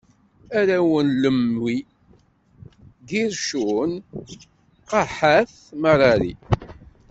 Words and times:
Arraw 0.59 0.91
n 1.07 1.09
Lewwi: 1.21 1.75
Gircun, 3.07 3.91
Qahat, 4.89 5.51
Marari. 5.81 6.31